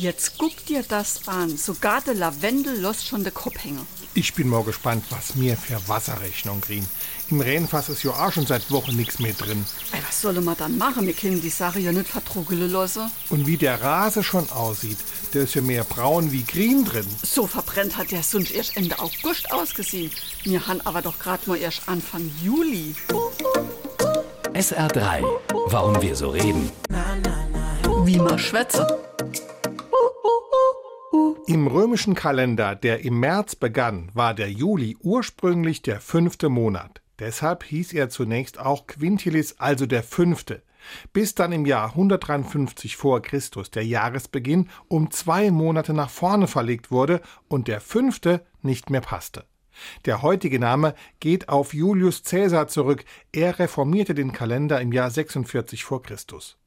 Jetzt 0.00 0.38
guck 0.38 0.64
dir 0.66 0.84
das 0.86 1.26
an. 1.26 1.56
Sogar 1.56 2.00
der 2.00 2.14
Lavendel 2.14 2.80
lässt 2.80 3.08
schon 3.08 3.24
den 3.24 3.34
Kopf 3.34 3.64
hängen. 3.64 3.84
Ich 4.14 4.32
bin 4.32 4.48
mal 4.48 4.62
gespannt, 4.62 5.04
was 5.10 5.34
mir 5.34 5.56
für 5.56 5.76
Wasserrechnung 5.88 6.60
kriegen. 6.60 6.88
Im 7.30 7.40
Rennfass 7.40 7.88
ist 7.88 8.04
ja 8.04 8.12
auch 8.12 8.30
schon 8.30 8.46
seit 8.46 8.70
Wochen 8.70 8.94
nichts 8.94 9.18
mehr 9.18 9.32
drin. 9.32 9.66
Ey, 9.90 9.98
was 10.06 10.20
sollen 10.20 10.44
wir 10.44 10.54
dann 10.54 10.78
machen? 10.78 11.04
Wir 11.04 11.14
können 11.14 11.42
die 11.42 11.50
Sache 11.50 11.80
ja 11.80 11.90
nicht 11.90 12.06
vertruggeln 12.06 12.70
lassen. 12.70 13.10
Und 13.30 13.48
wie 13.48 13.56
der 13.56 13.82
Rase 13.82 14.22
schon 14.22 14.48
aussieht, 14.50 14.98
der 15.34 15.42
ist 15.42 15.56
ja 15.56 15.62
mehr 15.62 15.82
braun 15.82 16.30
wie 16.30 16.44
grün 16.44 16.84
drin. 16.84 17.06
So 17.24 17.48
verbrennt 17.48 17.96
hat 17.96 18.12
der 18.12 18.22
sonst 18.22 18.52
erst 18.52 18.76
Ende 18.76 19.00
August 19.00 19.50
ausgesehen. 19.50 20.12
Wir 20.44 20.64
haben 20.68 20.80
aber 20.84 21.02
doch 21.02 21.18
gerade 21.18 21.42
mal 21.46 21.56
erst 21.58 21.88
Anfang 21.88 22.30
Juli. 22.40 22.94
SR3. 24.52 25.24
Warum 25.66 26.00
wir 26.00 26.14
so 26.14 26.30
reden. 26.30 26.70
Wie 28.04 28.18
man 28.18 28.38
schwätze. 28.38 28.86
Im 31.48 31.66
römischen 31.66 32.14
Kalender, 32.14 32.74
der 32.74 33.06
im 33.06 33.20
März 33.20 33.56
begann, 33.56 34.10
war 34.12 34.34
der 34.34 34.52
Juli 34.52 34.98
ursprünglich 35.00 35.80
der 35.80 35.98
fünfte 35.98 36.50
Monat. 36.50 37.00
Deshalb 37.20 37.64
hieß 37.64 37.94
er 37.94 38.10
zunächst 38.10 38.58
auch 38.58 38.86
Quintilis, 38.86 39.58
also 39.58 39.86
der 39.86 40.02
fünfte, 40.02 40.62
bis 41.14 41.34
dann 41.34 41.52
im 41.52 41.64
Jahr 41.64 41.92
153 41.92 42.98
vor 42.98 43.22
Christus 43.22 43.70
der 43.70 43.86
Jahresbeginn 43.86 44.68
um 44.88 45.10
zwei 45.10 45.50
Monate 45.50 45.94
nach 45.94 46.10
vorne 46.10 46.48
verlegt 46.48 46.90
wurde 46.90 47.22
und 47.48 47.66
der 47.66 47.80
fünfte 47.80 48.44
nicht 48.60 48.90
mehr 48.90 49.00
passte. 49.00 49.46
Der 50.04 50.20
heutige 50.20 50.58
Name 50.58 50.94
geht 51.18 51.48
auf 51.48 51.72
Julius 51.72 52.24
Caesar 52.24 52.68
zurück. 52.68 53.06
Er 53.32 53.58
reformierte 53.58 54.12
den 54.12 54.32
Kalender 54.32 54.82
im 54.82 54.92
Jahr 54.92 55.08
46 55.08 55.82
vor 55.82 56.02
Christus. 56.02 56.58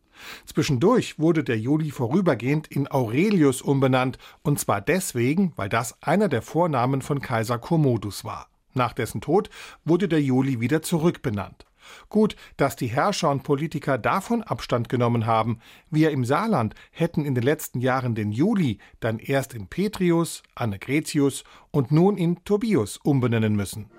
Zwischendurch 0.46 1.20
wurde 1.20 1.44
der 1.44 1.58
Juli 1.58 1.92
vorübergehend 1.92 2.68
in 2.68 2.90
Aurelius 2.92 3.62
umbenannt, 3.62 4.18
und 4.44 4.60
zwar 4.60 4.82
deswegen, 4.82 5.54
weil 5.56 5.70
das 5.70 6.02
einer 6.02 6.30
der 6.30 6.42
Vornamen 6.42 7.02
von 7.02 7.22
Kaiser 7.22 7.58
Commodus 7.58 8.24
war. 8.24 8.48
Nach 8.74 8.94
dessen 8.94 9.22
Tod 9.22 9.50
wurde 9.84 10.08
der 10.08 10.22
Juli 10.22 10.60
wieder 10.60 10.82
zurückbenannt. 10.82 11.66
Gut, 12.10 12.36
dass 12.58 12.76
die 12.76 12.88
Herrscher 12.88 13.30
und 13.30 13.44
Politiker 13.44 13.98
davon 13.98 14.44
Abstand 14.44 14.90
genommen 14.90 15.26
haben. 15.26 15.60
Wir 15.90 16.12
im 16.12 16.26
Saarland 16.26 16.76
hätten 16.92 17.26
in 17.26 17.36
den 17.36 17.44
letzten 17.44 17.80
Jahren 17.80 18.16
den 18.16 18.32
Juli 18.32 18.80
dann 19.00 19.20
erst 19.20 19.54
in 19.54 19.68
Petrius, 19.68 20.44
Annegretius 20.56 21.44
und 21.72 21.92
nun 21.92 22.18
in 22.18 22.44
Tobius 22.44 22.98
umbenennen 22.98 23.56
müssen. 23.56 23.90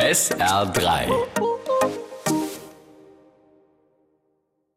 SR3 0.00 1.53